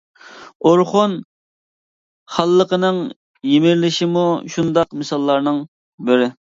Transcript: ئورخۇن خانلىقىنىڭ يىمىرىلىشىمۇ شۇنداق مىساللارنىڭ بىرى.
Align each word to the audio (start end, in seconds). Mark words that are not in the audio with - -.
ئورخۇن 0.69 1.13
خانلىقىنىڭ 2.37 2.99
يىمىرىلىشىمۇ 3.53 4.27
شۇنداق 4.59 5.01
مىساللارنىڭ 5.03 5.67
بىرى. 6.11 6.37